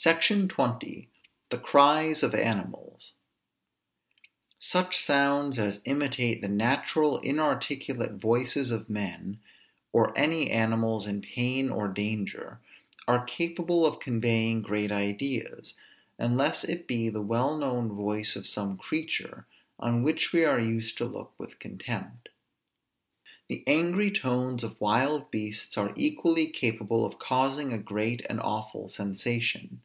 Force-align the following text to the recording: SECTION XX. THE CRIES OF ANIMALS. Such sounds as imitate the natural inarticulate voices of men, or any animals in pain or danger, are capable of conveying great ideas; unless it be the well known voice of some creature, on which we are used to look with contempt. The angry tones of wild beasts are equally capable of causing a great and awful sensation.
SECTION 0.00 0.46
XX. 0.46 1.08
THE 1.50 1.58
CRIES 1.58 2.22
OF 2.22 2.32
ANIMALS. 2.32 3.14
Such 4.60 4.96
sounds 4.96 5.58
as 5.58 5.82
imitate 5.84 6.40
the 6.40 6.46
natural 6.48 7.18
inarticulate 7.18 8.12
voices 8.12 8.70
of 8.70 8.88
men, 8.88 9.40
or 9.92 10.16
any 10.16 10.52
animals 10.52 11.04
in 11.04 11.20
pain 11.20 11.68
or 11.68 11.88
danger, 11.88 12.60
are 13.08 13.26
capable 13.26 13.84
of 13.84 13.98
conveying 13.98 14.62
great 14.62 14.92
ideas; 14.92 15.74
unless 16.16 16.62
it 16.62 16.86
be 16.86 17.08
the 17.08 17.20
well 17.20 17.56
known 17.58 17.88
voice 17.88 18.36
of 18.36 18.46
some 18.46 18.76
creature, 18.78 19.48
on 19.80 20.04
which 20.04 20.32
we 20.32 20.44
are 20.44 20.60
used 20.60 20.96
to 20.98 21.04
look 21.06 21.32
with 21.38 21.58
contempt. 21.58 22.28
The 23.48 23.64
angry 23.66 24.12
tones 24.12 24.62
of 24.62 24.80
wild 24.80 25.32
beasts 25.32 25.76
are 25.76 25.92
equally 25.96 26.46
capable 26.50 27.04
of 27.04 27.18
causing 27.18 27.72
a 27.72 27.78
great 27.78 28.24
and 28.30 28.38
awful 28.40 28.88
sensation. 28.88 29.82